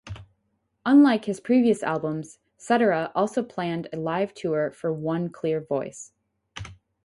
[0.83, 6.11] Unlike his previous albums, Cetera also planned a live tour for "One Clear Voice".